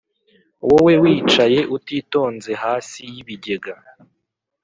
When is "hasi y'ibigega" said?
2.63-3.75